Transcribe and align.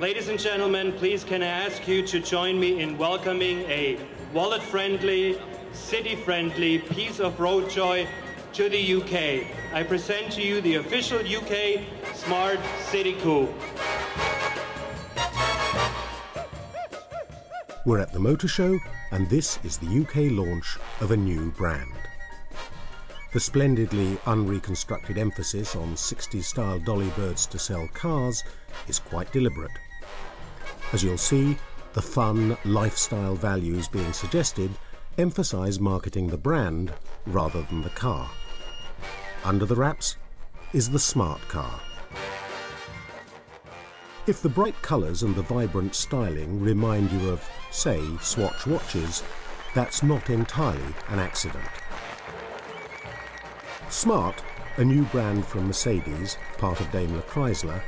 Ladies 0.00 0.28
and 0.28 0.40
gentlemen, 0.40 0.90
please 0.90 1.22
can 1.22 1.40
I 1.40 1.46
ask 1.46 1.86
you 1.86 2.04
to 2.08 2.18
join 2.18 2.58
me 2.58 2.82
in 2.82 2.98
welcoming 2.98 3.60
a 3.60 3.96
wallet-friendly, 4.32 5.40
city-friendly 5.72 6.80
piece 6.80 7.20
of 7.20 7.38
road 7.38 7.70
joy 7.70 8.08
to 8.54 8.68
the 8.68 8.94
UK. 8.94 9.46
I 9.72 9.84
present 9.84 10.32
to 10.32 10.42
you 10.42 10.60
the 10.62 10.74
official 10.76 11.20
UK 11.20 11.86
Smart 12.12 12.58
City 12.80 13.12
Coupe. 13.20 13.54
We're 17.86 18.00
at 18.00 18.12
the 18.12 18.18
Motor 18.18 18.48
Show, 18.48 18.76
and 19.12 19.30
this 19.30 19.60
is 19.62 19.78
the 19.78 20.00
UK 20.00 20.32
launch 20.32 20.76
of 21.02 21.12
a 21.12 21.16
new 21.16 21.52
brand. 21.52 21.92
The 23.32 23.38
splendidly 23.38 24.18
unreconstructed 24.26 25.18
emphasis 25.18 25.76
on 25.76 25.94
60s 25.94 26.42
style 26.42 26.80
dolly 26.80 27.10
birds 27.10 27.46
to 27.46 27.60
sell 27.60 27.88
cars 27.94 28.42
is 28.88 28.98
quite 28.98 29.32
deliberate. 29.32 29.70
As 30.94 31.02
you'll 31.02 31.18
see, 31.18 31.56
the 31.94 32.00
fun, 32.00 32.56
lifestyle 32.64 33.34
values 33.34 33.88
being 33.88 34.12
suggested 34.12 34.70
emphasise 35.18 35.80
marketing 35.80 36.28
the 36.28 36.36
brand 36.36 36.92
rather 37.26 37.62
than 37.62 37.82
the 37.82 37.90
car. 37.90 38.30
Under 39.42 39.66
the 39.66 39.74
wraps 39.74 40.16
is 40.72 40.88
the 40.88 41.00
smart 41.00 41.40
car. 41.48 41.80
If 44.28 44.40
the 44.40 44.48
bright 44.48 44.80
colours 44.82 45.24
and 45.24 45.34
the 45.34 45.42
vibrant 45.42 45.96
styling 45.96 46.60
remind 46.60 47.10
you 47.10 47.28
of, 47.30 47.44
say, 47.72 48.00
Swatch 48.20 48.64
watches, 48.64 49.24
that's 49.74 50.04
not 50.04 50.30
entirely 50.30 50.94
an 51.08 51.18
accident. 51.18 51.64
Smart, 53.88 54.44
a 54.76 54.84
new 54.84 55.02
brand 55.06 55.44
from 55.44 55.66
Mercedes, 55.66 56.38
part 56.56 56.80
of 56.80 56.88
Daimler 56.92 57.22
Chrysler, 57.22 57.82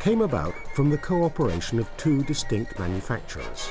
came 0.00 0.22
about 0.22 0.54
from 0.74 0.90
the 0.90 0.98
cooperation 0.98 1.78
of 1.78 1.94
two 1.96 2.22
distinct 2.24 2.78
manufacturers. 2.78 3.70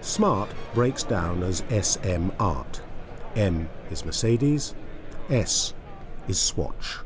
Smart 0.00 0.48
breaks 0.74 1.02
down 1.02 1.42
as 1.42 1.64
SM 1.70 2.30
Art. 2.38 2.80
M 3.36 3.68
is 3.90 4.04
Mercedes, 4.04 4.74
S 5.28 5.74
is 6.28 6.40
Swatch. 6.40 6.98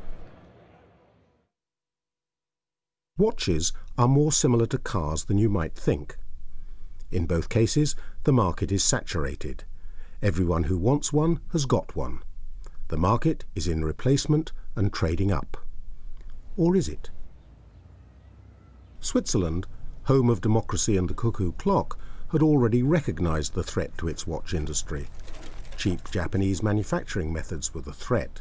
Watches 3.18 3.72
are 3.98 4.08
more 4.08 4.32
similar 4.32 4.66
to 4.66 4.78
cars 4.78 5.24
than 5.24 5.38
you 5.38 5.48
might 5.48 5.74
think. 5.74 6.16
In 7.10 7.26
both 7.26 7.48
cases, 7.48 7.94
the 8.24 8.32
market 8.32 8.72
is 8.72 8.82
saturated. 8.82 9.64
Everyone 10.22 10.64
who 10.64 10.78
wants 10.78 11.12
one 11.12 11.40
has 11.52 11.66
got 11.66 11.94
one. 11.96 12.22
The 12.88 12.96
market 12.96 13.44
is 13.54 13.68
in 13.68 13.84
replacement 13.84 14.52
and 14.76 14.92
trading 14.92 15.32
up. 15.32 15.61
Or 16.56 16.76
is 16.76 16.88
it? 16.88 17.10
Switzerland, 19.00 19.66
home 20.04 20.28
of 20.28 20.40
democracy 20.40 20.96
and 20.96 21.08
the 21.08 21.14
cuckoo 21.14 21.52
clock, 21.52 21.98
had 22.30 22.42
already 22.42 22.82
recognised 22.82 23.54
the 23.54 23.62
threat 23.62 23.96
to 23.98 24.08
its 24.08 24.26
watch 24.26 24.54
industry. 24.54 25.06
Cheap 25.76 26.10
Japanese 26.10 26.62
manufacturing 26.62 27.32
methods 27.32 27.74
were 27.74 27.80
the 27.80 27.92
threat. 27.92 28.40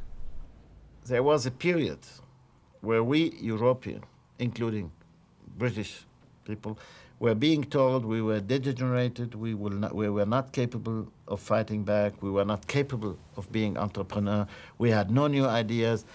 There 1.05 1.23
was 1.23 1.45
a 1.45 1.51
period 1.51 1.99
where 2.81 3.03
we, 3.03 3.31
Europeans, 3.41 4.05
including 4.39 4.91
British 5.57 6.05
people, 6.45 6.77
were 7.19 7.35
being 7.35 7.63
told 7.63 8.03
we 8.03 8.21
were 8.21 8.39
degenerated, 8.39 9.35
we, 9.35 9.53
not, 9.53 9.95
we 9.95 10.09
were 10.09 10.25
not 10.25 10.51
capable 10.51 11.07
of 11.27 11.39
fighting 11.39 11.83
back, 11.83 12.21
we 12.21 12.31
were 12.31 12.45
not 12.45 12.67
capable 12.67 13.17
of 13.37 13.51
being 13.51 13.77
entrepreneur, 13.77 14.47
we 14.79 14.89
had 14.89 15.11
no 15.11 15.27
new 15.27 15.45
ideas. 15.45 16.05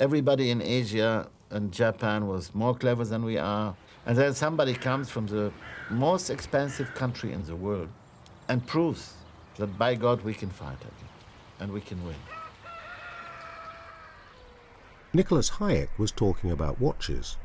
Everybody 0.00 0.50
in 0.50 0.60
Asia 0.60 1.28
and 1.50 1.72
Japan 1.72 2.26
was 2.26 2.54
more 2.54 2.74
clever 2.74 3.04
than 3.04 3.24
we 3.24 3.38
are. 3.38 3.74
And 4.04 4.16
then 4.16 4.34
somebody 4.34 4.74
comes 4.74 5.10
from 5.10 5.26
the 5.26 5.52
most 5.90 6.30
expensive 6.30 6.94
country 6.94 7.32
in 7.32 7.42
the 7.44 7.56
world 7.56 7.88
and 8.48 8.66
proves 8.66 9.14
that 9.56 9.78
by 9.78 9.94
God 9.94 10.22
we 10.22 10.34
can 10.34 10.50
fight 10.50 10.80
again 10.80 11.10
and 11.60 11.72
we 11.72 11.80
can 11.80 12.04
win. 12.04 12.16
Nicolas 15.12 15.50
Hayek 15.50 15.88
was 15.98 16.12
talking 16.12 16.50
about 16.50 16.80
watches. 16.80 17.36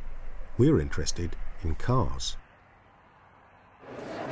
We're 0.57 0.79
interested 0.79 1.35
in 1.63 1.75
cars. 1.75 2.35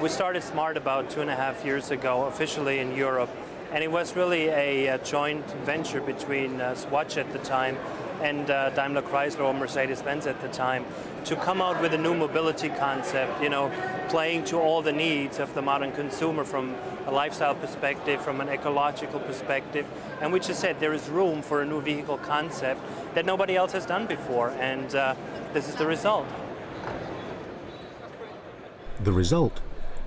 We 0.02 0.10
started 0.10 0.44
Smart 0.44 0.78
about 0.78 1.10
two 1.10 1.22
and 1.22 1.30
a 1.30 1.36
half 1.36 1.66
years 1.66 1.92
ago, 1.92 2.26
officially 2.26 2.80
in 2.80 2.96
Europe, 2.96 3.30
and 3.72 3.84
it 3.84 3.92
was 3.92 4.16
really 4.16 4.48
a, 4.48 4.88
a 4.88 4.98
joint 5.00 5.46
venture 5.66 6.02
between 6.02 6.60
uh, 6.60 6.76
Swatch 6.76 7.18
at 7.18 7.32
the 7.32 7.40
time 7.40 7.78
and 8.22 8.50
uh, 8.50 8.70
Daimler 8.72 9.02
Chrysler 9.02 9.46
or 9.46 9.54
Mercedes-Benz 9.54 10.28
at 10.28 10.42
the 10.42 10.48
time 10.50 10.86
to 11.26 11.36
come 11.36 11.62
out 11.62 11.82
with 11.82 11.94
a 11.94 11.98
new 11.98 12.14
mobility 12.14 12.70
concept, 12.70 13.42
you 13.42 13.50
know, 13.50 13.72
playing 14.10 14.44
to 14.46 14.58
all 14.58 14.82
the 14.82 14.92
needs 14.92 15.40
of 15.40 15.54
the 15.54 15.62
modern 15.62 15.92
consumer 15.92 16.44
from 16.44 16.76
a 17.06 17.12
lifestyle 17.12 17.56
perspective, 17.56 18.22
from 18.22 18.42
an 18.42 18.50
ecological 18.50 19.20
perspective. 19.20 19.86
And 20.22 20.32
we 20.34 20.40
just 20.40 20.60
said 20.60 20.80
there 20.80 20.94
is 20.94 21.08
room 21.10 21.42
for 21.42 21.62
a 21.62 21.66
new 21.66 21.82
vehicle 21.82 22.18
concept 22.18 22.82
that 23.16 23.26
nobody 23.26 23.56
else 23.56 23.72
has 23.74 23.86
done 23.86 24.06
before, 24.06 24.50
and 24.52 24.94
uh, 24.96 25.16
this 25.54 25.68
is 25.68 25.76
the 25.76 25.86
result. 25.86 26.26
The 29.04 29.12
result 29.12 29.62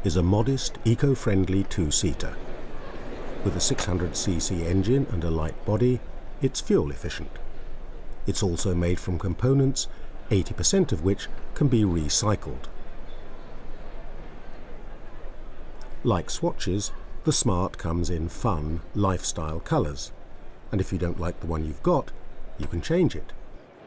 is 0.05 0.17
a 0.17 0.23
modest, 0.23 0.79
eco-friendly 0.85 1.65
two-seater. 1.65 2.37
With 3.45 3.57
a 3.57 3.59
600cc 3.59 4.67
engine 4.67 5.07
and 5.11 5.25
a 5.25 5.31
light 5.31 5.65
body, 5.65 6.01
it's 6.43 6.61
fuel 6.61 6.91
efficient. 6.91 7.31
It's 8.27 8.43
also 8.43 8.75
made 8.75 9.01
from 9.01 9.19
components, 9.19 9.89
80% 10.31 10.93
of 10.93 11.03
which 11.03 11.29
can 11.55 11.69
be 11.69 11.83
recycled. 11.83 12.67
Like 16.05 16.31
swatches, 16.31 16.93
the 17.25 17.33
Smart 17.33 17.79
comes 17.79 18.11
in 18.11 18.29
fun, 18.29 18.81
lifestyle 18.95 19.61
colours. 19.61 20.13
And 20.73 20.81
if 20.81 20.93
you 20.93 20.99
don't 20.99 21.21
like 21.21 21.39
the 21.41 21.47
one 21.47 21.65
you've 21.65 21.83
got, 21.83 22.11
you 22.59 22.67
can 22.67 22.81
change 22.81 23.15
it. 23.15 23.33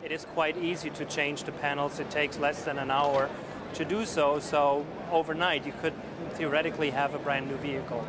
It 0.04 0.12
is 0.12 0.26
quite 0.26 0.56
easy 0.58 0.90
to 0.92 1.06
change 1.06 1.44
the 1.44 1.52
panels. 1.52 2.00
It 2.00 2.10
takes 2.10 2.38
less 2.38 2.64
than 2.64 2.78
an 2.78 2.92
hour 2.92 3.30
to 3.74 3.86
do 3.86 4.06
so. 4.06 4.40
So 4.40 4.86
overnight, 5.12 5.66
you 5.66 5.74
could 5.82 5.94
theoretically 6.34 6.92
have 6.92 7.14
a 7.16 7.20
brand 7.20 7.48
new 7.50 7.58
vehicle. 7.58 8.06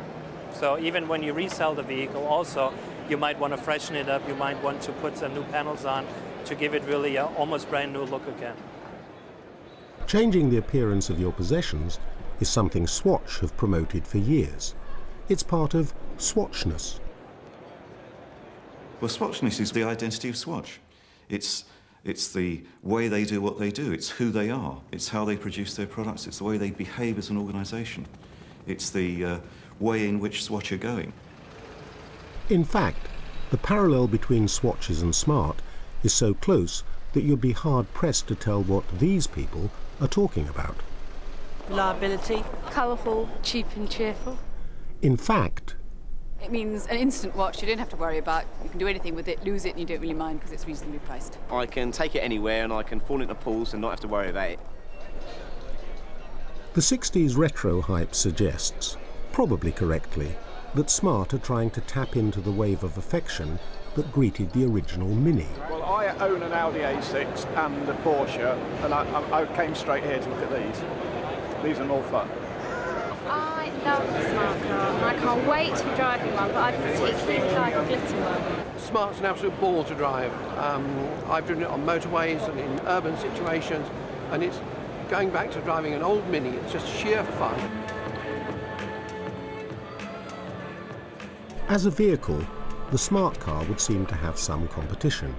So 0.53 0.77
even 0.79 1.07
when 1.07 1.23
you 1.23 1.33
resell 1.33 1.75
the 1.75 1.83
vehicle, 1.83 2.25
also 2.25 2.73
you 3.09 3.17
might 3.17 3.39
want 3.39 3.53
to 3.53 3.57
freshen 3.57 3.95
it 3.95 4.09
up. 4.09 4.27
You 4.27 4.35
might 4.35 4.61
want 4.63 4.81
to 4.83 4.91
put 4.93 5.17
some 5.17 5.33
new 5.33 5.43
panels 5.45 5.85
on 5.85 6.05
to 6.45 6.55
give 6.55 6.73
it 6.73 6.83
really 6.83 7.15
a 7.15 7.25
almost 7.25 7.69
brand 7.69 7.93
new 7.93 8.03
look 8.03 8.27
again. 8.27 8.55
Changing 10.07 10.49
the 10.49 10.57
appearance 10.57 11.09
of 11.09 11.19
your 11.19 11.31
possessions 11.31 11.99
is 12.39 12.49
something 12.49 12.87
Swatch 12.87 13.39
have 13.39 13.55
promoted 13.57 14.07
for 14.07 14.17
years. 14.19 14.75
It's 15.29 15.43
part 15.43 15.73
of 15.73 15.93
Swatchness. 16.17 16.99
Well, 19.01 19.09
Swatchness 19.09 19.59
is 19.59 19.71
the 19.71 19.83
identity 19.83 20.29
of 20.29 20.37
Swatch. 20.37 20.79
It's 21.29 21.65
it's 22.03 22.31
the 22.31 22.63
way 22.83 23.09
they 23.09 23.25
do 23.25 23.41
what 23.41 23.59
they 23.59 23.69
do. 23.69 23.91
It's 23.91 24.09
who 24.09 24.31
they 24.31 24.49
are. 24.49 24.79
It's 24.93 25.09
how 25.09 25.25
they 25.25 25.35
produce 25.35 25.75
their 25.75 25.87
products. 25.87 26.25
It's 26.25 26.37
the 26.37 26.45
way 26.45 26.57
they 26.57 26.71
behave 26.71 27.17
as 27.17 27.29
an 27.29 27.37
organisation. 27.37 28.05
It's 28.65 28.91
the 28.91 29.25
uh, 29.25 29.39
way 29.79 30.07
in 30.07 30.21
which 30.21 30.45
Swatch 30.45 30.71
are 30.71 30.77
going. 30.77 31.11
In 32.49 32.63
fact, 32.63 33.07
the 33.51 33.57
parallel 33.57 34.07
between 34.07 34.47
Swatches 34.47 35.01
and 35.01 35.13
Smart 35.13 35.61
is 36.01 36.13
so 36.13 36.33
close 36.33 36.83
that 37.11 37.23
you'd 37.23 37.41
be 37.41 37.51
hard 37.51 37.93
pressed 37.93 38.27
to 38.27 38.35
tell 38.35 38.63
what 38.63 38.85
these 38.99 39.27
people 39.27 39.69
are 39.99 40.07
talking 40.07 40.47
about. 40.47 40.77
Reliability. 41.67 42.45
Colourful, 42.69 43.29
cheap 43.43 43.65
and 43.75 43.89
cheerful. 43.89 44.37
In 45.01 45.17
fact, 45.17 45.75
it 46.41 46.49
means 46.49 46.85
an 46.87 46.95
instant 46.95 47.35
watch 47.35 47.61
you 47.61 47.67
don't 47.67 47.79
have 47.79 47.89
to 47.89 47.97
worry 47.97 48.17
about. 48.17 48.45
You 48.63 48.69
can 48.69 48.79
do 48.79 48.87
anything 48.87 49.13
with 49.13 49.27
it, 49.27 49.43
lose 49.43 49.65
it, 49.65 49.71
and 49.71 49.79
you 49.81 49.85
don't 49.85 49.99
really 49.99 50.13
mind 50.13 50.39
because 50.39 50.53
it's 50.53 50.65
reasonably 50.65 50.99
priced. 50.99 51.37
I 51.51 51.65
can 51.65 51.91
take 51.91 52.15
it 52.15 52.19
anywhere 52.19 52.63
and 52.63 52.71
I 52.71 52.83
can 52.83 53.01
fall 53.01 53.21
into 53.21 53.35
pools 53.35 53.73
and 53.73 53.81
not 53.81 53.89
have 53.89 53.99
to 54.01 54.07
worry 54.07 54.29
about 54.29 54.51
it. 54.51 54.59
The 56.75 56.81
60s 56.81 57.35
retro 57.35 57.81
hype 57.81 58.15
suggests, 58.15 58.95
probably 59.33 59.73
correctly, 59.73 60.35
that 60.77 60.91
Smart 60.91 61.33
are 61.33 61.39
trying 61.39 61.71
to 61.71 61.81
tap 61.81 62.15
into 62.15 62.39
the 62.39 62.51
wave 62.51 62.83
of 62.83 62.99
affection 62.99 63.57
that 63.95 64.11
greeted 64.11 64.51
the 64.51 64.63
original 64.63 65.07
Mini. 65.07 65.47
Well, 65.71 65.81
I 65.81 66.09
own 66.19 66.43
an 66.43 66.53
Audi 66.53 66.81
A6 66.81 67.47
and 67.65 67.89
a 67.89 67.93
Porsche, 68.03 68.55
and 68.85 68.93
I, 68.93 69.03
I, 69.09 69.41
I 69.41 69.55
came 69.55 69.73
straight 69.73 70.03
here 70.03 70.19
to 70.19 70.29
look 70.29 70.39
at 70.39 70.51
these. 70.51 70.83
These 71.63 71.79
are 71.79 71.85
more 71.85 72.03
fun. 72.03 72.29
I 73.25 73.71
love 73.83 74.05
the 74.05 74.29
smart 74.29 74.61
car 74.67 74.95
and 74.95 75.05
I 75.05 75.15
can't 75.15 75.47
wait 75.47 75.75
to 75.75 75.83
be 75.83 75.95
driving 75.95 76.31
one, 76.35 76.49
but 76.49 76.57
I 76.57 76.71
particularly 76.73 77.55
like 77.55 77.73
a 77.73 77.83
glitter 77.83 78.21
one. 78.21 78.79
Smart's 78.79 79.19
an 79.19 79.25
absolute 79.25 79.59
ball 79.59 79.83
to 79.83 79.95
drive. 79.95 80.31
Um, 80.59 80.85
I've 81.27 81.47
driven 81.47 81.63
it 81.63 81.69
on 81.71 81.87
motorways 81.87 82.47
and 82.47 82.59
in 82.59 82.79
urban 82.85 83.17
situations, 83.17 83.87
and 84.29 84.43
it's 84.43 84.61
going 85.09 85.31
back 85.31 85.49
to 85.53 85.61
driving 85.61 85.95
an 85.95 86.03
old 86.03 86.29
Mini. 86.29 86.49
It's 86.49 86.71
just 86.71 86.87
sheer 86.87 87.23
fun. 87.23 87.86
As 91.69 91.85
a 91.85 91.91
vehicle, 91.91 92.41
the 92.91 92.97
smart 92.97 93.37
car 93.41 93.61
would 93.65 93.81
seem 93.81 94.05
to 94.05 94.15
have 94.15 94.39
some 94.39 94.69
competition, 94.69 95.35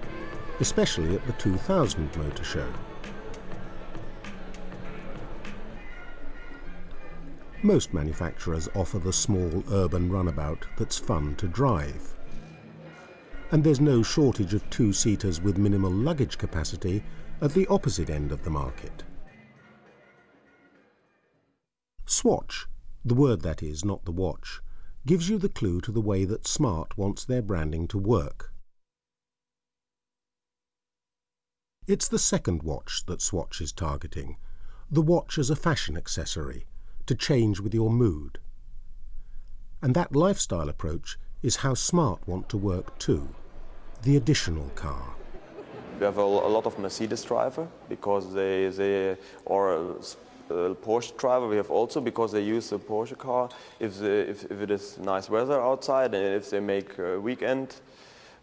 especially 0.60 1.14
at 1.14 1.26
the 1.26 1.32
2000 1.32 2.14
motor 2.16 2.44
show. 2.44 2.70
Most 7.62 7.94
manufacturers 7.94 8.68
offer 8.74 8.98
the 8.98 9.12
small 9.12 9.64
urban 9.72 10.12
runabout 10.12 10.66
that's 10.76 10.98
fun 10.98 11.34
to 11.36 11.48
drive. 11.48 12.14
And 13.50 13.64
there's 13.64 13.80
no 13.80 14.02
shortage 14.02 14.52
of 14.52 14.68
two-seaters 14.68 15.40
with 15.40 15.56
minimal 15.56 15.90
luggage 15.90 16.36
capacity 16.36 17.02
at 17.40 17.54
the 17.54 17.66
opposite 17.68 18.10
end 18.10 18.32
of 18.32 18.44
the 18.44 18.50
market. 18.50 19.02
Swatch, 22.04 22.66
the 23.02 23.14
word 23.14 23.40
that 23.40 23.62
is, 23.62 23.82
not 23.82 24.04
the 24.04 24.12
watch, 24.12 24.60
gives 25.06 25.28
you 25.28 25.38
the 25.38 25.48
clue 25.48 25.80
to 25.80 25.92
the 25.92 26.00
way 26.00 26.24
that 26.24 26.46
Smart 26.46 26.98
wants 26.98 27.24
their 27.24 27.42
branding 27.42 27.88
to 27.88 27.98
work. 27.98 28.52
It's 31.86 32.08
the 32.08 32.18
second 32.18 32.62
watch 32.62 33.04
that 33.06 33.22
Swatch 33.22 33.62
is 33.62 33.72
targeting, 33.72 34.36
the 34.90 35.00
watch 35.00 35.38
as 35.38 35.48
a 35.48 35.56
fashion 35.56 35.96
accessory, 35.96 36.66
to 37.06 37.14
change 37.14 37.60
with 37.60 37.72
your 37.72 37.90
mood. 37.90 38.38
And 39.80 39.94
that 39.94 40.14
lifestyle 40.14 40.68
approach 40.68 41.18
is 41.42 41.56
how 41.56 41.72
Smart 41.72 42.26
want 42.28 42.48
to 42.50 42.58
work 42.58 42.98
too, 42.98 43.28
the 44.02 44.16
additional 44.16 44.68
car. 44.74 45.14
We 45.98 46.04
have 46.04 46.18
a, 46.18 46.24
lot 46.24 46.66
of 46.66 46.78
Mercedes 46.78 47.24
driver 47.24 47.66
because 47.88 48.32
they, 48.34 48.68
they 48.68 49.16
or 49.46 49.96
uh, 50.50 50.74
Porsche 50.74 51.16
driver 51.16 51.48
we 51.48 51.56
have 51.56 51.70
also 51.70 52.00
because 52.00 52.32
they 52.32 52.42
use 52.42 52.70
the 52.70 52.78
Porsche 52.78 53.16
car 53.16 53.48
if, 53.80 53.98
the, 53.98 54.30
if, 54.30 54.44
if, 54.44 54.60
it 54.60 54.70
is 54.70 54.98
nice 54.98 55.28
weather 55.28 55.60
outside 55.60 56.14
and 56.14 56.34
if 56.34 56.50
they 56.50 56.60
make 56.60 56.98
a 56.98 57.20
weekend 57.20 57.76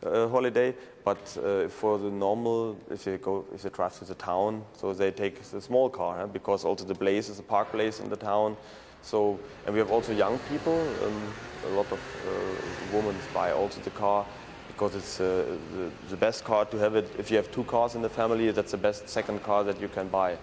uh, 0.04 0.28
holiday. 0.28 0.74
But 1.04 1.38
uh, 1.44 1.68
for 1.68 1.98
the 1.98 2.10
normal, 2.10 2.78
if 2.90 3.04
they 3.04 3.18
go, 3.18 3.46
if 3.54 3.62
they 3.62 3.69
drive 3.69 3.98
to 4.00 4.06
the 4.06 4.16
town, 4.16 4.63
so 4.74 4.94
they 4.94 5.12
take 5.12 5.42
the 5.42 5.62
small 5.62 5.90
car 5.90 6.18
huh? 6.18 6.28
because 6.28 6.66
also 6.66 6.86
the 6.86 6.96
place 6.96 7.30
is 7.30 7.40
a 7.40 7.44
park 7.44 7.72
place 7.72 8.00
in 8.00 8.10
the 8.10 8.16
town. 8.16 8.57
So 9.02 9.40
and 9.66 9.74
we 9.74 9.80
have 9.80 9.92
also 9.92 10.13
young 10.13 10.40
people. 10.50 10.80
Um, 11.04 11.34
a 11.68 11.75
lot 11.75 11.92
of 11.92 12.00
uh, 12.00 12.96
women 12.96 13.16
buy 13.34 13.52
also 13.52 13.81
the 13.81 13.92
car 13.92 14.25
because 14.68 14.96
it's 14.96 15.22
uh, 15.22 15.57
the, 15.74 15.92
the 16.10 16.18
best 16.18 16.44
car 16.44 16.66
to 16.66 16.78
have 16.78 16.96
it. 16.96 17.10
If 17.18 17.31
you 17.31 17.38
have 17.38 17.52
two 17.52 17.63
cars 17.63 17.96
in 17.96 18.02
the 18.02 18.10
family, 18.10 18.52
that's 18.52 18.72
the 18.72 18.78
best 18.78 19.07
second 19.07 19.42
car 19.44 19.63
that 19.63 19.80
you 19.80 19.88
can 19.88 20.07
buy. 20.07 20.38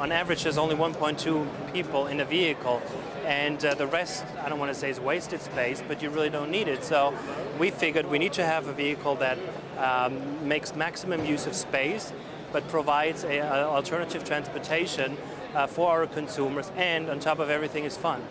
On 0.00 0.12
average, 0.12 0.44
there's 0.44 0.56
only 0.56 0.74
1.2 0.74 1.74
people 1.74 2.06
in 2.06 2.20
a 2.20 2.24
vehicle, 2.24 2.80
and 3.26 3.62
uh, 3.62 3.74
the 3.74 3.86
rest, 3.86 4.24
I 4.42 4.48
don't 4.48 4.58
want 4.58 4.72
to 4.72 4.74
say 4.74 4.88
is 4.88 4.98
wasted 4.98 5.42
space, 5.42 5.82
but 5.86 6.00
you 6.00 6.08
really 6.08 6.30
don't 6.30 6.50
need 6.50 6.68
it. 6.68 6.82
So 6.82 7.12
we 7.58 7.70
figured 7.70 8.06
we 8.06 8.18
need 8.18 8.32
to 8.32 8.46
have 8.46 8.66
a 8.66 8.72
vehicle 8.72 9.16
that 9.16 9.36
um, 9.76 10.48
makes 10.48 10.74
maximum 10.74 11.26
use 11.26 11.46
of 11.46 11.54
space, 11.54 12.14
but 12.50 12.66
provides 12.68 13.24
an 13.24 13.42
alternative 13.42 14.24
transportation 14.24 15.18
uh, 15.54 15.66
for 15.66 15.90
our 15.90 16.06
consumers, 16.06 16.72
and 16.76 17.10
on 17.10 17.20
top 17.20 17.38
of 17.38 17.50
everything 17.50 17.84
is 17.84 17.98
fun. 17.98 18.22